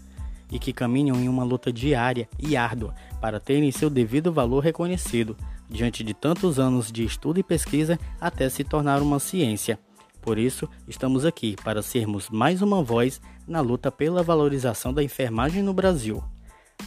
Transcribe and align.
e 0.51 0.57
que 0.57 0.73
caminham 0.73 1.15
em 1.17 1.29
uma 1.29 1.43
luta 1.43 1.71
diária 1.71 2.27
e 2.39 2.57
árdua 2.57 2.95
para 3.19 3.39
terem 3.39 3.71
seu 3.71 3.89
devido 3.89 4.31
valor 4.31 4.59
reconhecido, 4.61 5.35
diante 5.69 6.03
de 6.03 6.13
tantos 6.13 6.59
anos 6.59 6.91
de 6.91 7.03
estudo 7.03 7.39
e 7.39 7.43
pesquisa 7.43 7.99
até 8.19 8.49
se 8.49 8.63
tornar 8.63 9.01
uma 9.01 9.19
ciência. 9.19 9.79
Por 10.21 10.37
isso, 10.37 10.69
estamos 10.87 11.25
aqui 11.25 11.55
para 11.63 11.81
sermos 11.81 12.29
mais 12.29 12.61
uma 12.61 12.83
voz 12.83 13.21
na 13.47 13.61
luta 13.61 13.91
pela 13.91 14.21
valorização 14.21 14.93
da 14.93 15.03
enfermagem 15.03 15.63
no 15.63 15.73
Brasil. 15.73 16.23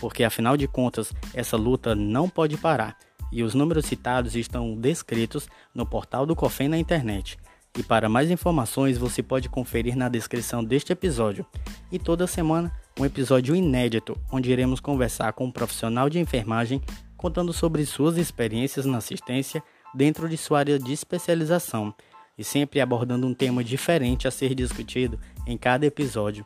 Porque 0.01 0.25
afinal 0.25 0.57
de 0.57 0.67
contas, 0.67 1.13
essa 1.35 1.57
luta 1.57 1.95
não 1.95 2.29
pode 2.29 2.57
parar 2.57 2.97
e 3.31 3.43
os 3.43 3.55
números 3.55 3.87
citados 3.87 4.37
estão 4.37 4.77
descritos 4.77 5.49
no 5.75 5.87
portal 5.87 6.27
do 6.27 6.37
COFEN 6.37 6.69
na 6.69 6.79
internet. 6.79 7.39
E 7.79 7.83
para 7.83 8.09
mais 8.09 8.31
informações 8.31 8.99
você 8.99 9.23
pode 9.23 9.49
conferir 9.49 9.97
na 9.97 10.09
descrição 10.09 10.63
deste 10.63 10.93
episódio. 10.93 11.47
E 11.91 11.99
toda 11.99 12.27
semana 12.27 12.71
um 12.99 13.05
episódio 13.05 13.55
inédito 13.55 14.19
onde 14.31 14.51
iremos 14.51 14.81
conversar 14.81 15.33
com 15.33 15.47
um 15.47 15.51
profissional 15.51 16.09
de 16.11 16.19
enfermagem 16.19 16.81
contando 17.17 17.53
sobre 17.53 17.87
suas 17.87 18.17
experiências 18.17 18.85
na 18.85 18.99
assistência 18.99 19.63
dentro 19.95 20.29
de 20.29 20.37
sua 20.37 20.61
área 20.61 20.79
de 20.79 20.93
especialização 20.93 21.95
e 22.37 22.43
sempre 22.43 22.81
abordando 22.81 23.27
um 23.27 23.35
tema 23.35 23.63
diferente 23.63 24.27
a 24.27 24.31
ser 24.31 24.55
discutido 24.55 25.19
em 25.47 25.57
cada 25.57 25.87
episódio, 25.87 26.45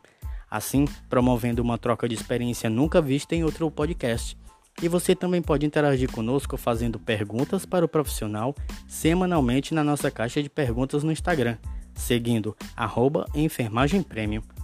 assim 0.49 0.85
promovendo 1.09 1.61
uma 1.61 1.77
troca 1.77 2.07
de 2.07 2.15
experiência 2.15 2.69
nunca 2.69 3.01
vista 3.01 3.35
em 3.35 3.43
outro 3.43 3.69
podcast. 3.71 4.37
E 4.81 4.87
você 4.87 5.15
também 5.15 5.41
pode 5.41 5.65
interagir 5.65 6.11
conosco 6.11 6.55
fazendo 6.55 6.99
perguntas 6.99 7.65
para 7.65 7.83
o 7.83 7.89
profissional 7.89 8.55
semanalmente 8.87 9.73
na 9.73 9.83
nossa 9.83 10.11
caixa 10.11 10.43
de 10.43 10.49
perguntas 10.49 11.03
no 11.03 11.11
Instagram, 11.11 11.57
seguindo 11.95 12.55
arroba 12.75 13.25
Enfermagem 13.33 14.03
Premium. 14.03 14.56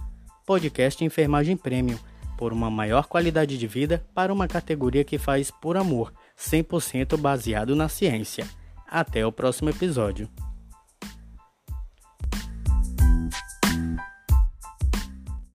Podcast 0.46 1.02
Enfermagem 1.02 1.56
Premium, 1.56 1.98
por 2.36 2.52
uma 2.52 2.70
maior 2.70 3.06
qualidade 3.06 3.56
de 3.56 3.66
vida 3.66 4.04
para 4.14 4.32
uma 4.32 4.46
categoria 4.46 5.02
que 5.02 5.18
faz 5.18 5.50
por 5.50 5.76
amor, 5.76 6.12
100% 6.38 7.16
baseado 7.16 7.74
na 7.74 7.88
ciência. 7.88 8.46
Até 8.86 9.26
o 9.26 9.32
próximo 9.32 9.70
episódio. 9.70 10.28